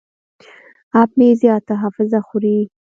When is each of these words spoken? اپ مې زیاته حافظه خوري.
اپ 1.01 1.09
مې 1.17 1.29
زیاته 1.41 1.73
حافظه 1.81 2.19
خوري. 2.27 2.57